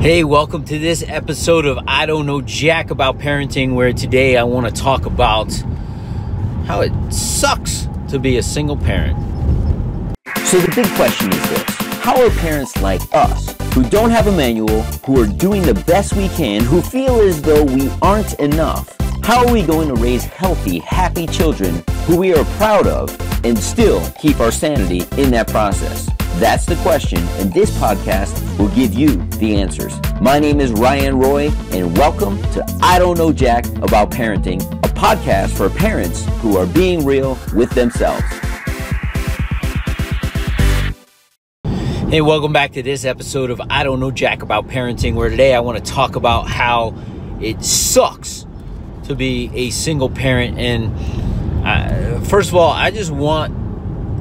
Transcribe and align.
Hey, 0.00 0.24
welcome 0.24 0.64
to 0.64 0.78
this 0.78 1.04
episode 1.06 1.66
of 1.66 1.78
I 1.86 2.06
Don't 2.06 2.24
Know 2.24 2.40
Jack 2.40 2.90
About 2.90 3.18
Parenting, 3.18 3.74
where 3.74 3.92
today 3.92 4.38
I 4.38 4.44
want 4.44 4.66
to 4.66 4.72
talk 4.72 5.04
about 5.04 5.52
how 6.64 6.80
it 6.80 7.12
sucks 7.12 7.86
to 8.08 8.18
be 8.18 8.38
a 8.38 8.42
single 8.42 8.78
parent. 8.78 9.18
So, 10.46 10.58
the 10.58 10.72
big 10.74 10.86
question 10.96 11.30
is 11.30 11.50
this 11.50 11.62
How 11.98 12.18
are 12.18 12.30
parents 12.30 12.80
like 12.80 13.02
us, 13.12 13.54
who 13.74 13.84
don't 13.90 14.08
have 14.08 14.26
a 14.26 14.32
manual, 14.32 14.80
who 15.04 15.22
are 15.22 15.26
doing 15.26 15.60
the 15.60 15.74
best 15.74 16.14
we 16.14 16.28
can, 16.30 16.64
who 16.64 16.80
feel 16.80 17.20
as 17.20 17.42
though 17.42 17.64
we 17.64 17.90
aren't 18.00 18.32
enough, 18.40 18.96
how 19.22 19.46
are 19.46 19.52
we 19.52 19.62
going 19.62 19.88
to 19.88 19.96
raise 19.96 20.24
healthy, 20.24 20.78
happy 20.78 21.26
children 21.26 21.84
who 22.06 22.16
we 22.16 22.32
are 22.32 22.46
proud 22.56 22.86
of 22.86 23.14
and 23.44 23.58
still 23.58 24.00
keep 24.18 24.40
our 24.40 24.50
sanity 24.50 25.02
in 25.20 25.30
that 25.32 25.48
process? 25.48 26.08
That's 26.38 26.64
the 26.64 26.76
question, 26.76 27.18
and 27.38 27.52
this 27.52 27.70
podcast 27.72 28.58
will 28.58 28.68
give 28.68 28.94
you 28.94 29.16
the 29.38 29.56
answers. 29.56 29.92
My 30.20 30.38
name 30.38 30.60
is 30.60 30.72
Ryan 30.72 31.18
Roy, 31.18 31.50
and 31.72 31.96
welcome 31.98 32.40
to 32.52 32.64
I 32.80 32.98
Don't 32.98 33.18
Know 33.18 33.32
Jack 33.32 33.66
About 33.82 34.10
Parenting, 34.10 34.62
a 34.84 34.88
podcast 34.88 35.50
for 35.56 35.68
parents 35.68 36.24
who 36.40 36.56
are 36.56 36.66
being 36.66 37.04
real 37.04 37.38
with 37.54 37.70
themselves. 37.72 38.22
Hey, 42.08 42.22
welcome 42.22 42.52
back 42.52 42.72
to 42.72 42.82
this 42.82 43.04
episode 43.04 43.50
of 43.50 43.60
I 43.68 43.84
Don't 43.84 44.00
Know 44.00 44.10
Jack 44.10 44.42
About 44.42 44.66
Parenting, 44.66 45.14
where 45.14 45.28
today 45.28 45.54
I 45.54 45.60
want 45.60 45.84
to 45.84 45.92
talk 45.92 46.16
about 46.16 46.48
how 46.48 46.94
it 47.40 47.62
sucks 47.62 48.46
to 49.04 49.14
be 49.14 49.50
a 49.54 49.70
single 49.70 50.08
parent. 50.08 50.58
And 50.58 50.94
uh, 51.66 52.20
first 52.22 52.48
of 52.48 52.56
all, 52.56 52.70
I 52.70 52.90
just 52.90 53.10
want 53.10 53.59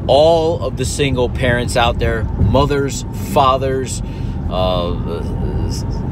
all 0.10 0.60
of 0.64 0.76
the 0.76 0.86
single 0.86 1.30
parents 1.30 1.78
out 1.78 2.00
there 2.00 2.24
mothers, 2.24 3.06
fathers, 3.32 4.02
uh, 4.50 4.96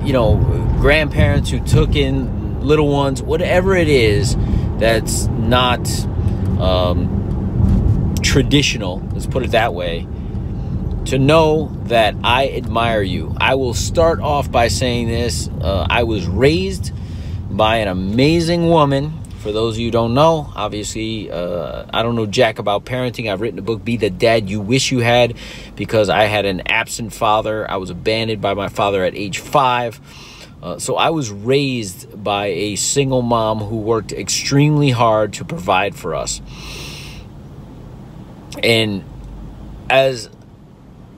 you 0.04 0.14
know, 0.14 0.36
grandparents 0.80 1.50
who 1.50 1.60
took 1.62 1.96
in 1.96 2.62
little 2.62 2.90
ones, 2.90 3.24
whatever 3.24 3.76
it 3.76 3.88
is 3.88 4.38
that's 4.78 5.26
not 5.26 5.90
um, 6.60 8.14
traditional, 8.22 9.00
let's 9.14 9.26
put 9.26 9.44
it 9.44 9.50
that 9.52 9.74
way, 9.74 10.08
to 11.06 11.18
know 11.18 11.76
that 11.86 12.14
I 12.24 12.50
admire 12.50 13.02
you. 13.02 13.36
I 13.38 13.56
will 13.56 13.74
start 13.74 14.20
off 14.20 14.52
by 14.52 14.68
saying 14.68 15.08
this 15.08 15.50
uh, 15.60 15.88
I 15.90 16.04
was 16.04 16.28
raised 16.28 16.92
by 17.50 17.78
an 17.78 17.88
amazing 17.88 18.70
woman 18.70 19.20
for 19.40 19.52
those 19.52 19.76
of 19.76 19.80
you 19.80 19.88
who 19.88 19.92
don't 19.92 20.14
know, 20.14 20.52
obviously, 20.56 21.32
uh, 21.32 21.86
I 21.94 22.04
don't 22.04 22.16
know 22.16 22.26
jack 22.26 22.60
about 22.60 22.86
parenting. 22.86 23.32
I've 23.32 23.42
written 23.42 23.60
a 23.60 23.62
book, 23.62 23.84
Be 23.84 23.98
the 23.98 24.10
Dad 24.10 24.50
You 24.50 24.60
Wish 24.60 24.92
You 24.92 25.00
Had, 25.00 25.36
because 25.76 26.10
I 26.10 26.24
had 26.24 26.46
an 26.46 26.64
absent 26.68 27.14
father. 27.14 27.70
I 27.70 27.78
was 27.78 27.90
abandoned 27.90 28.42
by 28.42 28.54
my 28.54 28.68
father 28.68 29.04
at 29.04 29.16
age 29.16 29.40
five. 29.40 30.02
Uh, 30.62 30.80
so 30.80 30.96
I 30.96 31.12
was 31.12 31.30
raised 31.30 32.24
by 32.24 32.48
a 32.48 32.76
single 32.76 33.22
mom 33.22 33.60
who 33.60 33.78
worked 33.78 34.12
extremely 34.12 34.90
hard 34.90 35.34
to 35.34 35.46
provide 35.46 35.96
for 35.96 36.16
us. 36.16 36.42
And 38.64 39.04
as 39.90 40.30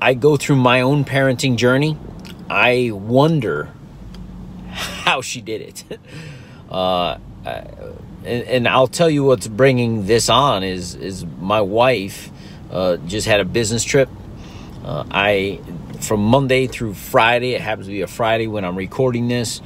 I 0.02 0.14
go 0.14 0.36
through 0.36 0.58
my 0.58 0.82
own 0.82 1.06
parenting 1.06 1.56
journey, 1.56 1.98
I 2.50 2.92
wonder 2.92 3.74
how 4.70 5.22
she 5.22 5.40
did 5.40 5.62
it. 5.62 6.00
uh, 6.70 7.18
and, 8.26 8.44
and, 8.44 8.68
I'll 8.68 8.88
tell 8.88 9.10
you 9.10 9.24
what's 9.24 9.48
bringing 9.48 10.06
this 10.06 10.30
on 10.30 10.64
is 10.64 10.96
is 10.96 11.26
my 11.40 11.62
wife 11.62 12.32
uh, 12.72 12.98
just 12.98 13.28
had 13.28 13.40
a 13.40 13.46
business 13.46 13.84
trip. 13.84 14.10
Uh, 14.84 15.06
I 15.10 15.60
from 16.02 16.24
Monday 16.24 16.68
through 16.68 16.94
Friday. 16.94 17.54
It 17.54 17.62
happens 17.62 17.88
to 17.88 17.92
be 17.92 18.02
a 18.02 18.08
Friday 18.08 18.48
when 18.48 18.66
I'm 18.66 18.78
recording 18.78 19.28
this. 19.28 19.62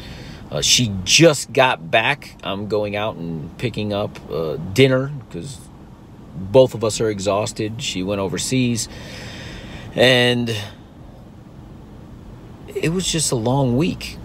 Uh, 0.52 0.62
she 0.62 0.94
just 1.04 1.52
got 1.52 1.90
back. 1.90 2.36
I'm 2.44 2.68
going 2.68 2.96
out 2.96 3.16
and 3.16 3.58
picking 3.58 3.92
up 3.92 4.20
uh, 4.32 4.58
dinner 4.58 5.08
because 5.08 5.60
both 6.36 6.76
of 6.76 6.84
us 6.84 7.02
are 7.02 7.10
exhausted. 7.10 7.82
She 7.82 8.04
went 8.04 8.22
overseas, 8.22 8.88
and 9.96 10.56
it 12.68 12.90
was 12.90 13.12
just 13.12 13.32
a 13.32 13.36
long 13.36 13.78
week 13.78 14.18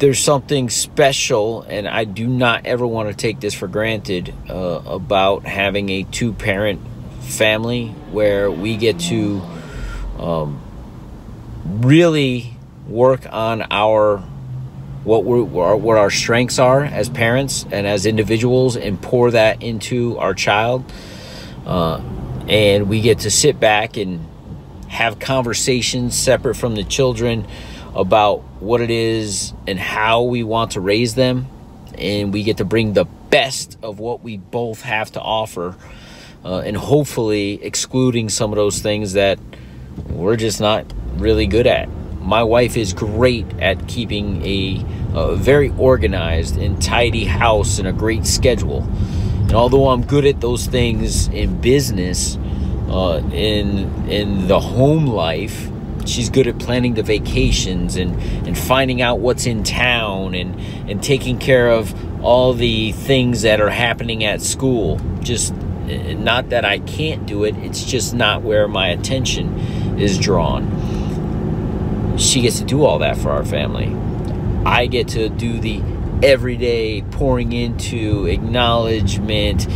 there's 0.00 0.18
something 0.18 0.70
special, 0.70 1.60
and 1.62 1.86
I 1.86 2.04
do 2.04 2.26
not 2.26 2.64
ever 2.64 2.86
want 2.86 3.10
to 3.10 3.14
take 3.14 3.38
this 3.38 3.52
for 3.52 3.68
granted 3.68 4.34
uh, 4.48 4.54
about 4.86 5.44
having 5.44 5.90
a 5.90 6.04
two 6.04 6.32
parent 6.32 6.80
family 7.20 7.88
where 8.10 8.50
we 8.50 8.78
get 8.78 8.98
to 8.98 9.42
um, 10.18 10.60
really 11.64 12.56
work 12.88 13.26
on 13.30 13.66
our 13.70 14.18
what 15.04 15.24
we're 15.24 15.42
what 15.42 15.98
our 15.98 16.10
strengths 16.10 16.58
are 16.58 16.82
as 16.82 17.08
parents 17.08 17.64
and 17.70 17.86
as 17.86 18.04
individuals 18.06 18.76
and 18.76 19.00
pour 19.00 19.30
that 19.30 19.62
into 19.62 20.16
our 20.18 20.32
child. 20.32 20.90
Uh, 21.66 22.00
and 22.48 22.88
we 22.88 23.02
get 23.02 23.20
to 23.20 23.30
sit 23.30 23.60
back 23.60 23.98
and 23.98 24.26
have 24.88 25.18
conversations 25.18 26.18
separate 26.18 26.54
from 26.54 26.74
the 26.74 26.84
children 26.84 27.46
about 27.94 28.42
what 28.60 28.80
it 28.80 28.90
is 28.90 29.52
and 29.66 29.78
how 29.78 30.22
we 30.22 30.42
want 30.42 30.72
to 30.72 30.80
raise 30.80 31.14
them. 31.14 31.46
And 31.98 32.32
we 32.32 32.44
get 32.44 32.58
to 32.58 32.64
bring 32.64 32.92
the 32.92 33.04
best 33.04 33.78
of 33.82 33.98
what 33.98 34.22
we 34.22 34.36
both 34.36 34.82
have 34.82 35.10
to 35.12 35.20
offer. 35.20 35.76
Uh, 36.44 36.60
and 36.60 36.76
hopefully 36.76 37.62
excluding 37.62 38.28
some 38.30 38.50
of 38.50 38.56
those 38.56 38.78
things 38.78 39.12
that 39.12 39.38
we're 40.08 40.36
just 40.36 40.60
not 40.60 40.86
really 41.16 41.46
good 41.46 41.66
at. 41.66 41.88
My 42.20 42.42
wife 42.42 42.76
is 42.76 42.92
great 42.92 43.46
at 43.60 43.88
keeping 43.88 44.42
a, 44.44 44.84
a 45.14 45.36
very 45.36 45.70
organized 45.76 46.56
and 46.56 46.80
tidy 46.80 47.24
house 47.24 47.78
and 47.78 47.88
a 47.88 47.92
great 47.92 48.26
schedule. 48.26 48.82
And 49.42 49.52
although 49.52 49.88
I'm 49.88 50.04
good 50.04 50.24
at 50.24 50.40
those 50.40 50.66
things 50.66 51.28
in 51.28 51.60
business, 51.60 52.38
uh, 52.88 53.22
in 53.32 54.08
in 54.08 54.48
the 54.48 54.60
home 54.60 55.06
life, 55.06 55.69
she's 56.10 56.28
good 56.28 56.46
at 56.46 56.58
planning 56.58 56.94
the 56.94 57.02
vacations 57.02 57.96
and, 57.96 58.20
and 58.46 58.58
finding 58.58 59.00
out 59.00 59.20
what's 59.20 59.46
in 59.46 59.62
town 59.62 60.34
and, 60.34 60.58
and 60.90 61.02
taking 61.02 61.38
care 61.38 61.70
of 61.70 61.94
all 62.22 62.52
the 62.52 62.92
things 62.92 63.42
that 63.42 63.60
are 63.60 63.70
happening 63.70 64.24
at 64.24 64.42
school. 64.42 65.00
Just 65.20 65.54
eh, 65.88 66.14
not 66.14 66.50
that 66.50 66.64
I 66.64 66.80
can't 66.80 67.26
do 67.26 67.44
it, 67.44 67.56
it's 67.58 67.84
just 67.84 68.14
not 68.14 68.42
where 68.42 68.68
my 68.68 68.88
attention 68.88 69.58
is 69.98 70.18
drawn. 70.18 72.18
She 72.18 72.42
gets 72.42 72.58
to 72.58 72.64
do 72.64 72.84
all 72.84 72.98
that 72.98 73.16
for 73.16 73.30
our 73.30 73.44
family. 73.44 73.96
I 74.66 74.86
get 74.86 75.08
to 75.08 75.28
do 75.28 75.58
the 75.58 75.80
everyday 76.22 77.00
pouring 77.00 77.52
into 77.52 78.26
acknowledgement 78.26 79.66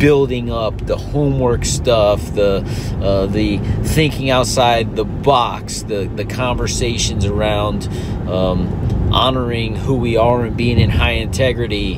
building 0.00 0.50
up 0.50 0.86
the 0.86 0.96
homework 0.96 1.64
stuff, 1.64 2.34
the 2.34 2.64
uh, 3.02 3.26
the 3.26 3.58
thinking 3.84 4.30
outside 4.30 4.96
the 4.96 5.04
box, 5.04 5.82
the 5.82 6.10
the 6.16 6.24
conversations 6.24 7.26
around 7.26 7.86
um, 8.26 8.66
honoring 9.12 9.76
who 9.76 9.94
we 9.94 10.16
are 10.16 10.44
and 10.46 10.56
being 10.56 10.80
in 10.80 10.90
high 10.90 11.12
integrity, 11.12 11.96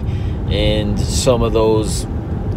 and 0.48 0.98
some 0.98 1.42
of 1.42 1.52
those 1.52 2.06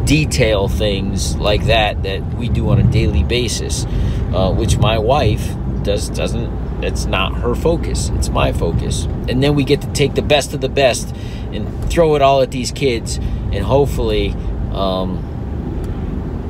detail 0.04 0.68
things 0.68 1.36
like 1.38 1.66
that 1.66 2.04
that 2.04 2.22
we 2.36 2.50
do 2.50 2.70
on 2.70 2.80
a 2.80 2.84
daily 2.92 3.24
basis, 3.24 3.86
uh, 4.34 4.52
which 4.52 4.78
my 4.78 4.98
wife 4.98 5.56
does 5.84 6.10
doesn't. 6.10 6.66
It's 6.84 7.06
not 7.06 7.36
her 7.36 7.56
focus. 7.56 8.10
It's 8.16 8.30
my 8.30 8.52
focus. 8.52 9.06
And 9.30 9.42
then 9.42 9.56
we 9.56 9.64
get 9.64 9.82
to 9.82 9.92
take 9.94 10.14
the 10.14 10.22
best 10.22 10.54
of 10.54 10.60
the 10.60 10.70
best 10.70 11.16
and 11.54 11.90
throw 11.90 12.16
it 12.16 12.22
all 12.22 12.42
at 12.42 12.50
these 12.50 12.72
kids, 12.72 13.18
and 13.18 13.60
hopefully. 13.64 14.36
Um, 14.72 15.32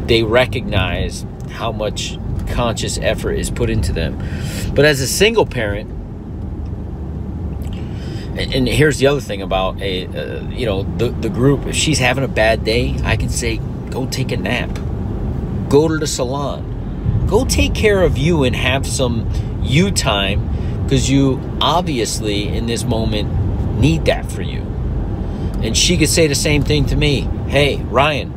they 0.07 0.23
recognize 0.23 1.25
how 1.51 1.71
much 1.71 2.17
conscious 2.47 2.97
effort 2.97 3.33
is 3.33 3.49
put 3.49 3.69
into 3.69 3.91
them. 3.91 4.17
But 4.73 4.85
as 4.85 5.01
a 5.01 5.07
single 5.07 5.45
parent, 5.45 5.91
and, 8.37 8.67
here's 8.67 8.97
the 8.97 9.07
other 9.07 9.21
thing 9.21 9.41
about 9.41 9.81
a 9.81 10.07
uh, 10.07 10.49
you 10.49 10.65
know 10.65 10.83
the 10.97 11.09
the 11.09 11.29
group. 11.29 11.67
If 11.67 11.75
she's 11.75 11.99
having 11.99 12.23
a 12.23 12.27
bad 12.27 12.65
day, 12.65 12.97
I 13.03 13.15
can 13.15 13.29
say, 13.29 13.57
go 13.89 14.05
take 14.07 14.31
a 14.33 14.37
nap, 14.37 14.69
go 15.69 15.87
to 15.87 15.97
the 15.97 16.07
salon, 16.07 17.25
go 17.27 17.45
take 17.45 17.73
care 17.73 18.03
of 18.03 18.17
you 18.17 18.43
and 18.43 18.55
have 18.55 18.85
some 18.85 19.29
you 19.63 19.89
time 19.89 20.83
because 20.83 21.09
you 21.09 21.41
obviously 21.61 22.47
in 22.47 22.65
this 22.65 22.83
moment 22.83 23.79
need 23.79 24.05
that 24.05 24.29
for 24.29 24.41
you. 24.41 24.61
And 25.63 25.75
she 25.75 25.97
could 25.97 26.09
say 26.09 26.27
the 26.27 26.35
same 26.35 26.61
thing 26.61 26.85
to 26.87 26.95
me. 26.95 27.21
Hey, 27.47 27.77
Ryan, 27.77 28.34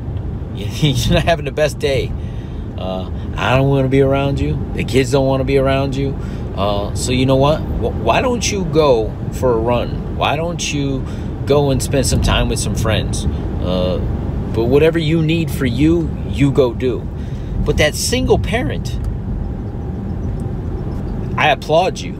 You're 0.82 1.14
not 1.14 1.25
having 1.25 1.44
the 1.44 1.52
best 1.52 1.78
day. 1.78 2.12
Uh, 2.78 3.10
I 3.37 3.56
don't 3.56 3.69
want 3.69 3.84
to 3.84 3.88
be 3.88 4.00
around 4.00 4.40
you. 4.40 4.58
The 4.75 4.84
kids 4.84 5.12
don't 5.12 5.26
want 5.26 5.40
to 5.40 5.44
be 5.44 5.58
around 5.58 5.96
you. 5.96 6.10
Uh, 6.56 6.94
so 6.94 7.12
you 7.12 7.26
know 7.26 7.37
what? 7.37 7.60
Why 7.60 8.20
don't 8.20 8.50
you 8.50 8.64
go 8.66 9.12
for 9.34 9.52
a 9.52 9.58
run? 9.58 10.16
Why 10.16 10.37
don't 10.37 10.72
you 10.72 11.06
go 11.46 11.70
and 11.70 11.82
spend 11.82 12.06
some 12.06 12.22
time 12.22 12.49
with 12.49 12.58
some 12.58 12.75
friends? 12.75 13.26
Uh, 13.26 13.99
but 14.55 14.64
whatever 14.64 14.99
you 14.99 15.22
need 15.22 15.50
for 15.50 15.66
you, 15.66 16.10
you 16.28 16.50
go 16.52 16.75
do. 16.75 17.00
But 17.64 17.76
that 17.78 17.94
single 17.94 18.38
parent, 18.38 18.99
I 21.37 21.50
applaud 21.50 22.00
you 22.00 22.14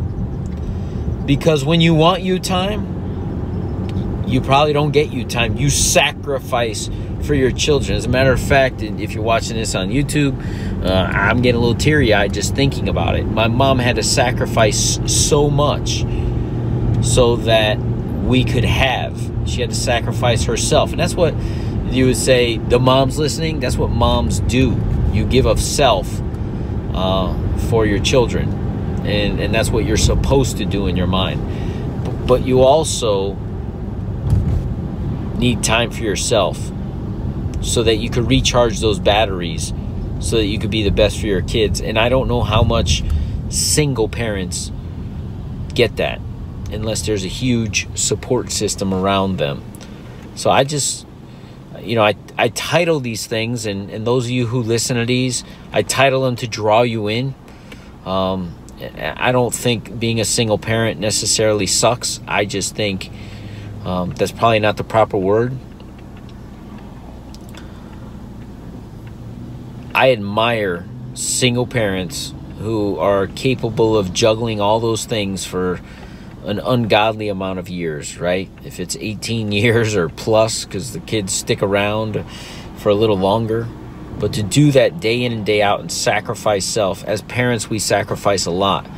Because 1.26 1.64
when 1.64 1.81
you 1.81 1.94
want 1.94 2.23
you 2.23 2.38
time, 2.38 4.25
you 4.29 4.40
probably 4.40 4.73
don't 4.73 4.93
get 4.93 5.12
you 5.12 5.25
time. 5.25 5.56
You 5.56 5.70
sacrifice 5.70 6.88
for 7.29 7.35
your 7.35 7.51
children. 7.51 7.95
As 7.95 8.07
a 8.07 8.09
matter 8.09 8.33
of 8.33 8.41
fact, 8.41 8.81
if 8.81 9.13
you're 9.13 9.23
watching 9.23 9.55
this 9.55 9.75
on 9.75 9.91
YouTube, 9.91 10.35
uh, 10.83 10.91
I'm 10.91 11.43
getting 11.43 11.59
a 11.59 11.61
little 11.61 11.77
teary 11.77 12.15
eyed 12.15 12.33
just 12.33 12.57
thinking 12.57 12.89
about 12.89 13.17
it. 13.17 13.25
My 13.25 13.49
mom 13.49 13.79
had 13.79 13.97
to 13.97 14.03
sacrifice 14.03 14.99
so 15.07 15.51
much 15.51 16.07
so 17.05 17.37
that 17.37 17.79
we 17.79 18.45
could 18.45 18.65
have. 18.65 19.21
She 19.45 19.61
had 19.61 19.69
to 19.69 19.77
sacrifice 19.77 20.45
herself. 20.45 20.91
And 20.91 20.99
that's 20.99 21.15
what 21.15 21.35
you 21.91 22.07
would 22.07 22.17
say 22.17 22.57
the 22.57 22.79
moms 22.79 23.19
listening, 23.19 23.61
that's 23.61 23.77
what 23.77 23.91
moms 23.91 24.41
do. 24.41 24.81
You 25.13 25.27
give 25.27 25.45
of 25.45 25.61
self 25.61 26.09
uh, 26.95 27.59
for 27.69 27.85
your 27.85 27.99
children. 27.99 28.49
And, 29.07 29.39
and 29.39 29.55
that's 29.55 29.69
what 29.69 29.85
you're 29.85 29.99
supposed 29.99 30.57
to 30.57 30.65
do 30.65 30.87
in 30.87 30.97
your 30.97 31.07
mind. 31.07 32.27
But 32.27 32.47
you 32.47 32.63
also 32.63 33.35
need 35.37 35.63
time 35.63 35.91
for 35.91 36.03
yourself 36.03 36.73
so 37.61 37.83
that 37.83 37.97
you 37.97 38.11
could 38.11 38.29
recharge 38.29 38.81
those 38.81 38.99
batteries 38.99 39.73
so 40.21 40.37
that 40.37 40.47
you 40.47 40.59
could 40.59 40.71
be 40.71 40.83
the 40.83 40.91
best 40.91 41.21
for 41.21 41.27
your 41.27 41.43
kids. 41.43 41.81
And 41.81 41.99
I 41.99 42.09
don't 42.09 42.29
know 42.29 42.43
how 42.43 42.63
much 42.63 43.03
single 43.51 44.09
parents 44.09 44.73
get 45.75 45.97
that 45.97 46.21
unless 46.71 47.07
there's 47.07 47.25
a 47.25 47.29
huge 47.29 47.89
support 47.97 48.51
system 48.51 48.93
around 48.93 49.39
them. 49.39 49.63
So 50.35 50.51
I 50.51 50.65
just, 50.65 51.07
you 51.81 51.95
know, 51.95 52.03
I, 52.03 52.15
I 52.37 52.49
title 52.49 53.01
these 53.01 53.27
things, 53.27 53.65
and, 53.67 53.91
and 53.91 54.07
those 54.07 54.27
of 54.27 54.31
you 54.31 54.47
who 54.47 54.63
listen 54.63 54.97
to 54.97 55.07
these, 55.07 55.45
I 55.73 55.83
title 55.83 56.23
them 56.23 56.37
to 56.37 56.47
draw 56.47 56.83
you 56.83 57.09
in. 57.09 57.35
Um, 58.05 58.55
I 58.97 59.33
don't 59.33 59.53
think 59.53 59.99
being 59.99 60.21
a 60.21 60.25
single 60.25 60.59
parent 60.59 61.01
necessarily 61.01 61.67
sucks. 61.67 62.21
I 62.29 62.45
just 62.45 62.77
think 62.77 63.11
um, 63.85 64.11
that's 64.11 64.31
probably 64.31 64.61
not 64.61 64.77
the 64.77 64.85
proper 64.85 65.17
word. 65.17 65.57
I 69.99 70.12
admire 70.12 70.87
single 71.15 71.67
parents 71.67 72.33
who 72.61 72.99
are 72.99 73.27
capable 73.27 73.97
of 73.97 74.12
juggling 74.12 74.61
all 74.61 74.79
those 74.79 75.05
things 75.05 75.45
for 75.45 75.81
an 76.45 76.61
ungodly 76.61 77.29
amount 77.29 77.59
of 77.59 77.69
years, 77.69 78.17
right? 78.17 78.49
If 78.62 78.79
it's 78.79 78.95
18 78.95 79.50
years 79.65 79.97
or 79.97 80.09
plus, 80.09 80.65
because 80.65 80.93
the 80.93 81.00
kids 81.00 81.33
stick 81.33 81.65
around 81.65 82.25
for 82.77 82.91
a 82.91 82.95
little 82.95 83.19
longer. 83.19 83.67
But 84.21 84.35
to 84.35 84.45
do 84.45 84.71
that 84.71 85.00
day 85.00 85.25
in 85.25 85.33
and 85.33 85.45
day 85.45 85.62
out 85.62 85.81
and 85.81 85.91
sacrifice 85.91 86.65
self, 86.65 87.03
as 87.03 87.21
parents, 87.23 87.69
we 87.69 87.81
sacrifice 87.81 88.47
a 88.47 88.53
lot. 88.53 88.89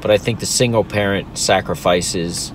But 0.00 0.12
I 0.12 0.18
think 0.18 0.38
the 0.38 0.46
single 0.46 0.84
parent 0.84 1.36
sacrifices 1.36 2.52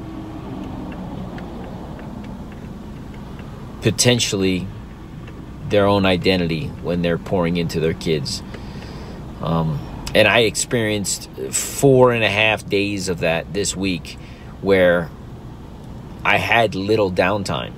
potentially 3.81 4.67
their 5.69 5.85
own 5.85 6.05
identity 6.05 6.67
when 6.67 7.01
they're 7.01 7.17
pouring 7.17 7.57
into 7.57 7.79
their 7.79 7.93
kids. 7.93 8.41
Um, 9.41 9.79
and 10.13 10.27
I 10.27 10.39
experienced 10.39 11.29
four 11.51 12.11
and 12.11 12.23
a 12.23 12.29
half 12.29 12.67
days 12.67 13.09
of 13.09 13.19
that 13.19 13.53
this 13.53 13.75
week 13.75 14.17
where 14.61 15.09
I 16.25 16.37
had 16.37 16.75
little 16.75 17.11
downtime. 17.11 17.73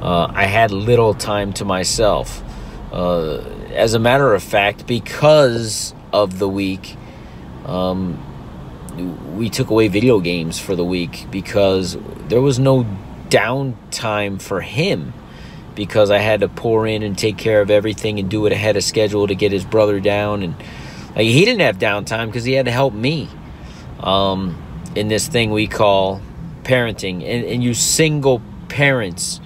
Uh, 0.00 0.30
I 0.32 0.44
had 0.44 0.70
little 0.70 1.14
time 1.14 1.52
to 1.54 1.64
myself. 1.64 2.42
Uh, 2.92 3.38
as 3.72 3.94
a 3.94 3.98
matter 3.98 4.34
of 4.34 4.42
fact, 4.42 4.86
because 4.86 5.94
of 6.12 6.38
the 6.38 6.48
week, 6.48 6.96
um, 7.66 8.22
we 9.36 9.50
took 9.50 9.70
away 9.70 9.88
video 9.88 10.20
games 10.20 10.58
for 10.58 10.76
the 10.76 10.84
week 10.84 11.26
because 11.30 11.98
there 12.28 12.40
was 12.40 12.58
no 12.58 12.86
downtime 13.28 14.40
for 14.40 14.60
him 14.60 15.12
because 15.76 16.10
I 16.10 16.18
had 16.18 16.40
to 16.40 16.48
pour 16.48 16.86
in 16.86 17.04
and 17.04 17.16
take 17.16 17.38
care 17.38 17.60
of 17.60 17.70
everything 17.70 18.18
and 18.18 18.28
do 18.28 18.46
it 18.46 18.52
ahead 18.52 18.76
of 18.76 18.82
schedule 18.82 19.28
to 19.28 19.36
get 19.36 19.52
his 19.52 19.64
brother 19.64 20.00
down. 20.00 20.42
And 20.42 20.56
like, 21.14 21.26
he 21.26 21.44
didn't 21.44 21.60
have 21.60 21.78
downtime 21.78 22.26
because 22.26 22.44
he 22.44 22.54
had 22.54 22.66
to 22.66 22.72
help 22.72 22.92
me 22.92 23.28
um, 24.00 24.60
in 24.96 25.06
this 25.06 25.28
thing 25.28 25.52
we 25.52 25.68
call 25.68 26.20
parenting. 26.64 27.16
And, 27.16 27.44
and 27.44 27.62
you 27.62 27.74
single 27.74 28.42
parents 28.68 29.40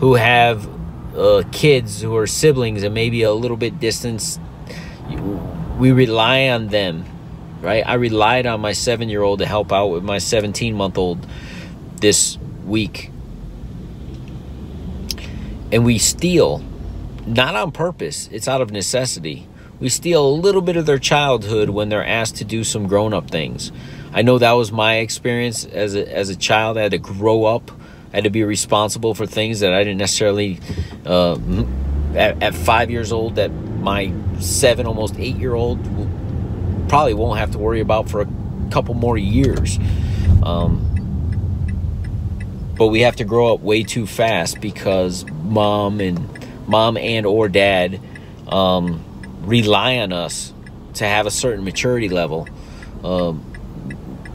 who 0.00 0.14
have 0.14 0.68
uh, 1.16 1.44
kids 1.52 2.02
who 2.02 2.16
are 2.16 2.26
siblings 2.26 2.82
and 2.82 2.92
maybe 2.92 3.22
a 3.22 3.32
little 3.32 3.56
bit 3.56 3.78
distance 3.78 4.40
we 5.78 5.92
rely 5.92 6.48
on 6.48 6.66
them 6.68 7.04
right? 7.60 7.86
I 7.86 7.94
relied 7.94 8.46
on 8.46 8.60
my 8.60 8.72
seven 8.72 9.08
year 9.08 9.22
old 9.22 9.40
to 9.40 9.46
help 9.46 9.72
out 9.72 9.86
with 9.86 10.04
my 10.04 10.18
17 10.18 10.74
month 10.74 10.98
old 10.98 11.26
this 12.00 12.38
week 12.64 13.10
and 15.72 15.84
we 15.84 15.98
steal, 15.98 16.62
not 17.26 17.54
on 17.54 17.72
purpose, 17.72 18.28
it's 18.32 18.48
out 18.48 18.60
of 18.60 18.70
necessity. 18.70 19.46
We 19.78 19.88
steal 19.88 20.26
a 20.26 20.30
little 20.30 20.62
bit 20.62 20.76
of 20.76 20.86
their 20.86 20.98
childhood 20.98 21.70
when 21.70 21.88
they're 21.88 22.06
asked 22.06 22.36
to 22.36 22.44
do 22.44 22.64
some 22.64 22.86
grown 22.86 23.12
up 23.12 23.30
things. 23.30 23.72
I 24.12 24.22
know 24.22 24.38
that 24.38 24.52
was 24.52 24.72
my 24.72 24.96
experience 24.96 25.66
as 25.66 25.94
a, 25.94 26.10
as 26.10 26.30
a 26.30 26.36
child. 26.36 26.78
I 26.78 26.82
had 26.82 26.92
to 26.92 26.98
grow 26.98 27.44
up, 27.44 27.70
I 28.12 28.16
had 28.16 28.24
to 28.24 28.30
be 28.30 28.44
responsible 28.44 29.14
for 29.14 29.26
things 29.26 29.60
that 29.60 29.74
I 29.74 29.84
didn't 29.84 29.98
necessarily, 29.98 30.60
uh, 31.04 31.38
at, 32.14 32.42
at 32.42 32.54
five 32.54 32.90
years 32.90 33.12
old, 33.12 33.34
that 33.34 33.50
my 33.50 34.12
seven, 34.40 34.86
almost 34.86 35.16
eight 35.18 35.36
year 35.36 35.54
old 35.54 35.78
probably 36.88 37.14
won't 37.14 37.38
have 37.38 37.50
to 37.50 37.58
worry 37.58 37.80
about 37.80 38.08
for 38.08 38.22
a 38.22 38.28
couple 38.70 38.94
more 38.94 39.18
years. 39.18 39.78
Um, 40.42 40.95
but 42.76 42.88
we 42.88 43.00
have 43.00 43.16
to 43.16 43.24
grow 43.24 43.54
up 43.54 43.60
way 43.60 43.82
too 43.82 44.06
fast 44.06 44.60
because 44.60 45.24
mom 45.42 46.00
and 46.00 46.28
mom 46.68 46.96
and 46.96 47.24
or 47.26 47.48
dad 47.48 48.00
um, 48.48 49.02
rely 49.42 49.98
on 49.98 50.12
us 50.12 50.52
to 50.94 51.06
have 51.06 51.26
a 51.26 51.30
certain 51.30 51.64
maturity 51.64 52.08
level 52.08 52.48
um, 53.04 53.44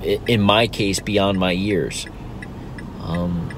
in 0.03 0.41
my 0.41 0.67
case 0.67 0.99
beyond 0.99 1.39
my 1.39 1.51
years. 1.51 2.07
Um, 3.03 3.49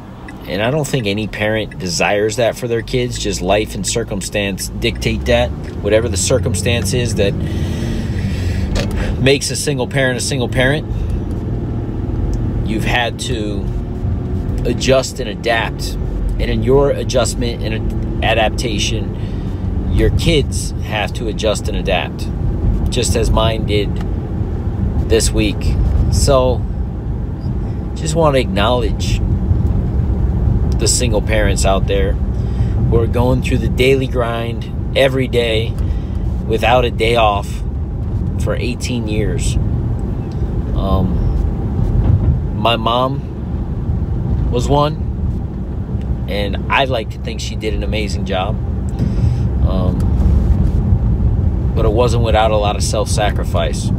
and 0.45 0.61
i 0.61 0.71
don't 0.71 0.85
think 0.85 1.07
any 1.07 1.25
parent 1.27 1.79
desires 1.79 2.35
that 2.35 2.57
for 2.57 2.67
their 2.67 2.81
kids. 2.81 3.17
Just 3.17 3.41
life 3.41 3.75
and 3.75 3.87
circumstance 3.87 4.67
dictate 4.67 5.25
that. 5.25 5.49
Whatever 5.81 6.09
the 6.09 6.17
circumstance 6.17 6.93
is 6.93 7.15
that 7.15 7.31
makes 9.21 9.51
a 9.51 9.55
single 9.55 9.87
parent 9.87 10.17
a 10.17 10.21
single 10.21 10.49
parent 10.49 10.85
you've 12.67 12.83
had 12.83 13.19
to 13.19 13.61
adjust 14.65 15.19
and 15.19 15.29
adapt. 15.29 15.93
And 15.93 16.43
in 16.43 16.63
your 16.63 16.91
adjustment 16.91 17.63
and 17.63 18.23
adaptation, 18.23 19.91
your 19.93 20.09
kids 20.17 20.71
have 20.83 21.13
to 21.13 21.27
adjust 21.27 21.67
and 21.67 21.77
adapt, 21.77 22.27
just 22.89 23.15
as 23.15 23.29
mine 23.29 23.65
did 23.65 23.95
this 25.09 25.31
week. 25.31 25.63
So, 26.11 26.61
just 27.95 28.15
want 28.15 28.35
to 28.35 28.41
acknowledge 28.41 29.19
the 30.79 30.87
single 30.87 31.21
parents 31.21 31.65
out 31.65 31.87
there 31.87 32.13
who 32.13 32.99
are 32.99 33.07
going 33.07 33.41
through 33.43 33.59
the 33.59 33.69
daily 33.69 34.07
grind 34.07 34.97
every 34.97 35.27
day 35.27 35.71
without 36.47 36.85
a 36.85 36.91
day 36.91 37.15
off 37.15 37.47
for 38.39 38.55
18 38.55 39.07
years. 39.07 39.55
Um, 40.75 41.19
my 42.57 42.75
mom 42.75 43.32
was 44.53 44.69
one, 44.69 46.25
and 46.29 46.71
I 46.71 46.85
like 46.85 47.09
to 47.11 47.17
think 47.17 47.41
she 47.41 47.55
did 47.55 47.73
an 47.73 47.83
amazing 47.83 48.25
job. 48.25 48.55
Um, 49.67 50.11
but 51.75 51.85
it 51.85 51.91
wasn't 51.91 52.23
without 52.23 52.51
a 52.51 52.57
lot 52.57 52.75
of 52.75 52.83
self 52.83 53.09
sacrifice. 53.09 53.89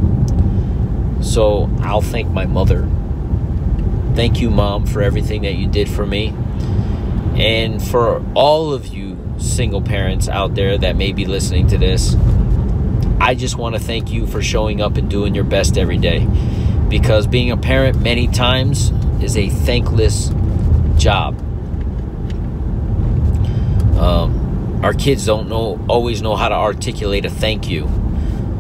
So 1.21 1.69
I'll 1.81 2.01
thank 2.01 2.31
my 2.31 2.47
mother. 2.47 2.89
Thank 4.15 4.41
you, 4.41 4.49
Mom, 4.49 4.87
for 4.87 5.03
everything 5.03 5.43
that 5.43 5.57
you 5.57 5.67
did 5.67 5.89
for 5.89 6.07
me. 6.07 6.29
And 7.37 7.83
for 7.83 8.25
all 8.35 8.73
of 8.73 8.87
you 8.87 9.19
single 9.39 9.83
parents 9.83 10.29
out 10.29 10.55
there 10.55 10.79
that 10.79 10.95
may 10.95 11.11
be 11.11 11.25
listening 11.25 11.67
to 11.69 11.79
this, 11.79 12.15
I 13.21 13.35
just 13.35 13.57
want 13.57 13.75
to 13.75 13.81
thank 13.81 14.13
you 14.13 14.29
for 14.29 14.41
showing 14.41 14.81
up 14.81 14.97
and 14.97 15.11
doing 15.11 15.35
your 15.35 15.45
best 15.45 15.77
every 15.77 15.99
day. 15.99 16.29
Because 16.89 17.27
being 17.27 17.51
a 17.51 17.57
parent 17.57 18.01
many 18.01 18.29
times 18.29 18.93
is 19.21 19.37
a 19.37 19.49
thankless 19.49 20.31
job. 20.99 21.39
Um, 23.99 24.81
our 24.85 24.93
kids 24.93 25.25
don't 25.25 25.49
know 25.49 25.83
always 25.89 26.21
know 26.21 26.37
how 26.37 26.49
to 26.49 26.55
articulate 26.55 27.25
a 27.25 27.31
thank 27.31 27.69
you. 27.69 27.89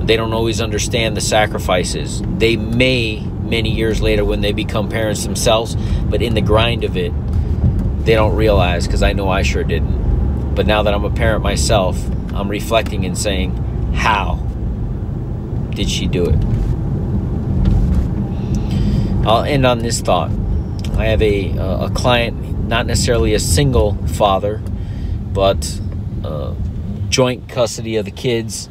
They 0.02 0.16
don't 0.16 0.32
always 0.32 0.60
understand 0.60 1.16
the 1.16 1.20
sacrifices. 1.20 2.22
They 2.38 2.56
may 2.56 3.20
many 3.20 3.70
years 3.70 4.00
later 4.00 4.24
when 4.24 4.40
they 4.40 4.52
become 4.52 4.88
parents 4.88 5.24
themselves, 5.24 5.76
but 6.08 6.22
in 6.22 6.34
the 6.34 6.40
grind 6.40 6.84
of 6.84 6.96
it, 6.96 7.12
they 8.04 8.14
don't 8.14 8.34
realize 8.34 8.86
because 8.86 9.02
I 9.02 9.12
know 9.12 9.28
I 9.28 9.42
sure 9.42 9.64
didn't. 9.64 10.54
But 10.54 10.66
now 10.66 10.82
that 10.82 10.94
I'm 10.94 11.04
a 11.04 11.10
parent 11.10 11.42
myself, 11.42 11.98
I'm 12.32 12.48
reflecting 12.48 13.04
and 13.04 13.16
saying, 13.16 13.56
how 13.94 14.36
did 15.70 15.88
she 15.88 16.06
do 16.06 16.26
it? 16.26 16.38
I'll 19.26 19.44
end 19.44 19.64
on 19.64 19.78
this 19.78 20.00
thought. 20.00 20.30
I 20.96 21.06
have 21.06 21.22
a, 21.22 21.56
a 21.58 21.90
client, 21.90 22.68
not 22.68 22.86
necessarily 22.86 23.34
a 23.34 23.40
single 23.40 23.94
father, 24.06 24.62
but 25.32 25.80
uh, 26.22 26.54
joint 27.08 27.48
custody 27.48 27.96
of 27.96 28.04
the 28.04 28.12
kids, 28.12 28.68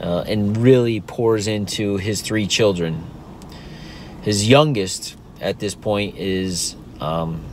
uh, 0.00 0.24
and 0.26 0.56
really 0.56 1.00
pours 1.00 1.48
into 1.48 1.96
his 1.96 2.22
three 2.22 2.46
children. 2.46 3.04
His 4.22 4.48
youngest 4.48 5.16
at 5.40 5.58
this 5.58 5.74
point 5.74 6.16
is 6.16 6.76
um, 7.00 7.44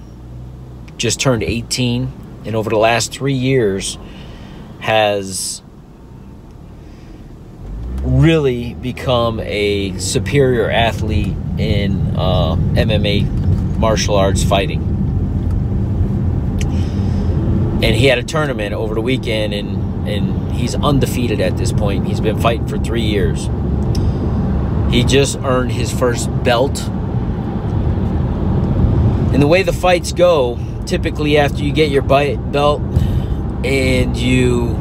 just 0.97 1.19
turned 1.19 1.41
18, 1.43 2.11
and 2.45 2.55
over 2.55 2.69
the 2.69 2.77
last 2.77 3.11
three 3.11 3.33
years 3.33 3.97
has 4.79 5.63
really 8.03 8.75
become 8.75 9.39
a 9.41 9.97
superior 9.97 10.69
athlete 10.69 11.35
in 11.57 12.15
uh, 12.15 12.55
MMA 12.55 13.46
martial 13.77 14.15
arts 14.15 14.43
fighting. 14.43 14.81
And 17.83 17.95
he 17.95 18.07
had 18.07 18.17
a 18.17 18.23
tournament 18.23 18.73
over 18.73 18.95
the 18.95 19.01
weekend, 19.01 19.53
and, 19.53 20.07
and 20.07 20.51
he's 20.51 20.73
undefeated 20.75 21.39
at 21.39 21.57
this 21.57 21.71
point. 21.71 22.07
He's 22.07 22.19
been 22.19 22.39
fighting 22.39 22.67
for 22.67 22.79
three 22.79 23.03
years. 23.03 23.49
He 24.91 25.03
just 25.03 25.37
earned 25.39 25.71
his 25.71 25.91
first 25.91 26.27
belt. 26.43 26.79
And 29.33 29.41
the 29.41 29.47
way 29.47 29.61
the 29.61 29.73
fights 29.73 30.11
go, 30.11 30.57
typically 30.85 31.37
after 31.37 31.63
you 31.63 31.71
get 31.71 31.91
your 31.91 32.01
belt 32.01 32.81
and 33.63 34.17
you 34.17 34.75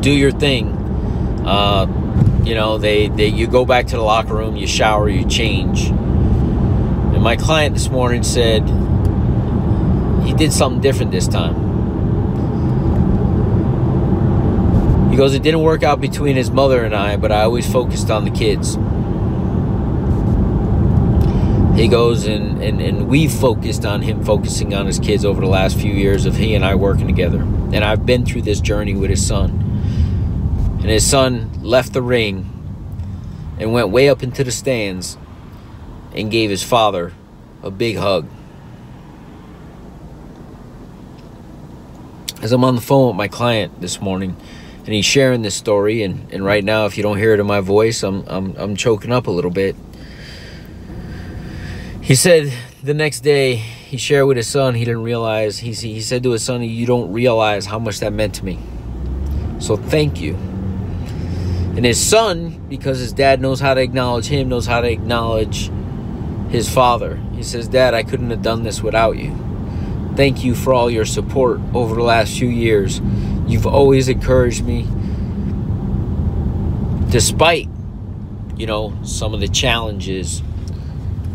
do 0.00 0.10
your 0.10 0.30
thing, 0.30 0.72
uh, 1.44 1.86
you 2.44 2.54
know, 2.54 2.78
they, 2.78 3.08
they 3.08 3.26
you 3.26 3.46
go 3.46 3.64
back 3.64 3.86
to 3.88 3.96
the 3.96 4.02
locker 4.02 4.34
room, 4.34 4.56
you 4.56 4.66
shower, 4.66 5.08
you 5.08 5.26
change. 5.26 5.88
And 5.88 7.22
my 7.22 7.36
client 7.36 7.74
this 7.74 7.88
morning 7.90 8.22
said 8.22 8.62
he 10.24 10.32
did 10.32 10.52
something 10.52 10.80
different 10.80 11.12
this 11.12 11.28
time. 11.28 11.68
He 15.10 15.16
goes, 15.16 15.34
It 15.34 15.42
didn't 15.42 15.62
work 15.62 15.82
out 15.82 16.00
between 16.00 16.36
his 16.36 16.50
mother 16.50 16.84
and 16.84 16.94
I, 16.94 17.16
but 17.16 17.32
I 17.32 17.42
always 17.42 17.70
focused 17.70 18.10
on 18.10 18.24
the 18.24 18.30
kids. 18.30 18.76
He 21.78 21.88
goes, 21.88 22.26
and, 22.26 22.62
and, 22.62 22.80
and 22.80 23.08
we 23.08 23.26
focused 23.26 23.86
on 23.86 24.02
him 24.02 24.22
focusing 24.22 24.74
on 24.74 24.86
his 24.86 24.98
kids 24.98 25.24
over 25.24 25.40
the 25.40 25.46
last 25.46 25.78
few 25.78 25.92
years 25.92 26.26
of 26.26 26.36
he 26.36 26.54
and 26.54 26.64
I 26.64 26.74
working 26.74 27.06
together. 27.06 27.40
And 27.40 27.84
I've 27.84 28.04
been 28.04 28.26
through 28.26 28.42
this 28.42 28.60
journey 28.60 28.94
with 28.94 29.08
his 29.08 29.26
son. 29.26 29.59
And 30.80 30.88
his 30.88 31.08
son 31.08 31.62
left 31.62 31.92
the 31.92 32.02
ring 32.02 32.46
and 33.58 33.72
went 33.72 33.90
way 33.90 34.08
up 34.08 34.22
into 34.22 34.42
the 34.42 34.50
stands 34.50 35.18
and 36.14 36.30
gave 36.30 36.50
his 36.50 36.62
father 36.62 37.12
a 37.62 37.70
big 37.70 37.96
hug. 37.96 38.28
As 42.42 42.52
I'm 42.52 42.64
on 42.64 42.74
the 42.74 42.80
phone 42.80 43.08
with 43.08 43.16
my 43.16 43.28
client 43.28 43.80
this 43.80 44.00
morning, 44.00 44.34
and 44.90 44.94
he's 44.94 45.04
sharing 45.04 45.42
this 45.42 45.54
story 45.54 46.02
and, 46.02 46.32
and 46.32 46.44
right 46.44 46.64
now 46.64 46.86
if 46.86 46.96
you 46.96 47.02
don't 47.02 47.18
hear 47.18 47.32
it 47.32 47.40
in 47.40 47.46
my 47.46 47.60
voice 47.60 48.02
I'm, 48.02 48.24
I'm 48.26 48.56
i'm 48.56 48.76
choking 48.76 49.12
up 49.12 49.26
a 49.26 49.30
little 49.30 49.50
bit 49.50 49.76
he 52.00 52.14
said 52.14 52.52
the 52.82 52.94
next 52.94 53.20
day 53.20 53.54
he 53.54 53.98
shared 53.98 54.26
with 54.26 54.36
his 54.36 54.48
son 54.48 54.74
he 54.74 54.84
didn't 54.84 55.02
realize 55.02 55.58
he, 55.58 55.72
he 55.72 56.00
said 56.00 56.22
to 56.24 56.30
his 56.30 56.42
son 56.42 56.62
you 56.62 56.86
don't 56.86 57.12
realize 57.12 57.66
how 57.66 57.78
much 57.78 58.00
that 58.00 58.12
meant 58.12 58.34
to 58.36 58.44
me 58.44 58.58
so 59.58 59.76
thank 59.76 60.20
you 60.20 60.36
and 61.76 61.84
his 61.84 62.00
son 62.00 62.66
because 62.68 62.98
his 62.98 63.12
dad 63.12 63.40
knows 63.40 63.60
how 63.60 63.74
to 63.74 63.80
acknowledge 63.80 64.26
him 64.26 64.48
knows 64.48 64.66
how 64.66 64.80
to 64.80 64.90
acknowledge 64.90 65.70
his 66.50 66.68
father. 66.68 67.16
He 67.34 67.42
says 67.42 67.68
dad 67.68 67.94
i 67.94 68.02
couldn't 68.02 68.30
have 68.30 68.42
done 68.42 68.62
this 68.62 68.82
without 68.82 69.16
you. 69.16 69.34
Thank 70.16 70.44
you 70.44 70.54
for 70.54 70.74
all 70.74 70.90
your 70.90 71.04
support 71.04 71.60
over 71.72 71.94
the 71.94 72.02
last 72.02 72.36
few 72.38 72.48
years. 72.48 73.00
You've 73.46 73.66
always 73.66 74.08
encouraged 74.08 74.64
me, 74.64 74.86
despite, 77.10 77.68
you 78.56 78.66
know, 78.66 78.96
some 79.02 79.32
of 79.32 79.40
the 79.40 79.48
challenges 79.48 80.42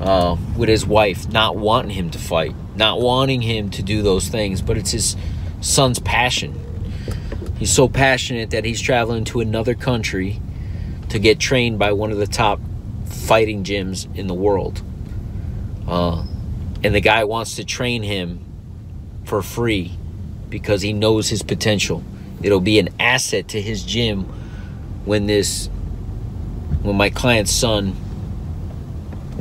uh, 0.01 0.37
with 0.57 0.69
his 0.69 0.85
wife, 0.85 1.27
not 1.29 1.55
wanting 1.55 1.91
him 1.91 2.09
to 2.11 2.19
fight, 2.19 2.53
not 2.75 2.99
wanting 2.99 3.41
him 3.41 3.69
to 3.71 3.81
do 3.81 4.01
those 4.01 4.27
things, 4.27 4.61
but 4.61 4.77
it's 4.77 4.91
his 4.91 5.15
son's 5.61 5.99
passion. 5.99 6.64
He's 7.57 7.71
so 7.71 7.87
passionate 7.87 8.49
that 8.51 8.65
he's 8.65 8.81
traveling 8.81 9.23
to 9.25 9.39
another 9.39 9.75
country 9.75 10.41
to 11.09 11.19
get 11.19 11.39
trained 11.39 11.79
by 11.79 11.93
one 11.93 12.11
of 12.11 12.17
the 12.17 12.27
top 12.27 12.59
fighting 13.05 13.63
gyms 13.63 14.13
in 14.15 14.27
the 14.27 14.33
world. 14.33 14.81
Uh, 15.87 16.25
and 16.83 16.93
the 16.93 17.01
guy 17.01 17.23
wants 17.23 17.55
to 17.55 17.63
train 17.63 18.03
him 18.03 18.43
for 19.23 19.41
free 19.41 19.93
because 20.49 20.81
he 20.81 20.93
knows 20.93 21.29
his 21.29 21.43
potential. 21.43 22.03
It'll 22.41 22.59
be 22.59 22.79
an 22.79 22.89
asset 22.99 23.47
to 23.49 23.61
his 23.61 23.83
gym 23.83 24.23
when 25.05 25.25
this 25.25 25.67
when 26.81 26.95
my 26.95 27.09
client's 27.09 27.51
son 27.51 27.95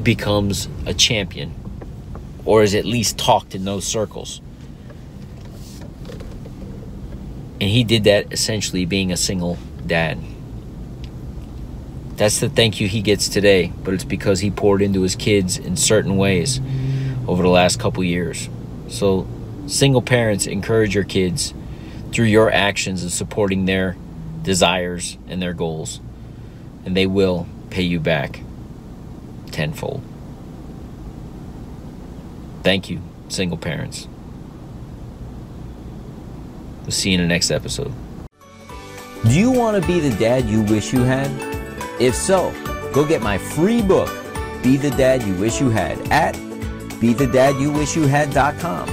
becomes 0.02 0.68
a 0.86 0.94
champion 0.94 1.52
or 2.44 2.62
is 2.62 2.74
at 2.74 2.84
least 2.84 3.18
talked 3.18 3.54
in 3.54 3.64
those 3.64 3.86
circles. 3.86 4.40
And 7.64 7.70
he 7.70 7.82
did 7.82 8.04
that 8.04 8.30
essentially 8.30 8.84
being 8.84 9.10
a 9.10 9.16
single 9.16 9.56
dad. 9.86 10.18
That's 12.16 12.38
the 12.38 12.50
thank 12.50 12.78
you 12.78 12.88
he 12.88 13.00
gets 13.00 13.30
today, 13.30 13.72
but 13.82 13.94
it's 13.94 14.04
because 14.04 14.40
he 14.40 14.50
poured 14.50 14.82
into 14.82 15.00
his 15.00 15.16
kids 15.16 15.56
in 15.56 15.78
certain 15.78 16.18
ways 16.18 16.60
over 17.26 17.42
the 17.42 17.48
last 17.48 17.80
couple 17.80 18.04
years. 18.04 18.50
So 18.88 19.26
Single 19.66 20.02
parents 20.02 20.46
encourage 20.46 20.94
your 20.94 21.04
kids 21.04 21.54
through 22.12 22.26
your 22.26 22.52
actions 22.52 23.02
of 23.02 23.12
supporting 23.12 23.64
their 23.64 23.96
desires 24.42 25.16
and 25.26 25.40
their 25.40 25.54
goals, 25.54 26.00
and 26.84 26.94
they 26.94 27.06
will 27.06 27.46
pay 27.70 27.82
you 27.82 27.98
back 27.98 28.40
tenfold. 29.50 30.02
Thank 32.62 32.90
you, 32.90 33.00
single 33.28 33.56
parents. 33.56 34.06
We'll 36.84 36.92
see 36.92 37.10
you 37.10 37.16
in 37.16 37.22
the 37.22 37.26
next 37.26 37.50
episode. 37.50 37.92
Do 39.24 39.32
you 39.32 39.50
want 39.50 39.80
to 39.80 39.88
be 39.88 40.00
the 40.00 40.14
dad 40.16 40.44
you 40.44 40.62
wish 40.62 40.92
you 40.92 41.00
had? 41.00 41.30
If 41.98 42.14
so, 42.14 42.52
go 42.92 43.06
get 43.06 43.22
my 43.22 43.38
free 43.38 43.80
book, 43.80 44.10
Be 44.62 44.76
the 44.76 44.90
Dad 44.90 45.22
You 45.22 45.32
Wish 45.34 45.60
You 45.60 45.70
Had, 45.70 45.98
at 46.10 46.34
BeTheDadYouWishYouHad.com. 47.00 48.88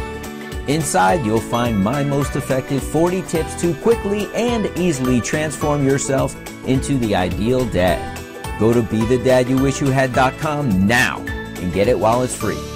Inside, 0.67 1.25
you'll 1.25 1.41
find 1.41 1.83
my 1.83 2.03
most 2.03 2.37
effective 2.37 2.81
40 2.81 3.23
tips 3.23 3.59
to 3.61 3.73
quickly 3.75 4.29
and 4.33 4.67
easily 4.77 5.19
transform 5.19 5.85
yourself 5.85 6.33
into 6.65 6.97
the 6.99 7.13
ideal 7.15 7.65
dad. 7.65 8.17
Go 8.59 8.71
to 8.71 8.81
BeTheDadYouWishYouHad.com 8.83 10.87
now 10.87 11.17
and 11.17 11.73
get 11.73 11.87
it 11.87 11.99
while 11.99 12.21
it's 12.21 12.35
free. 12.35 12.70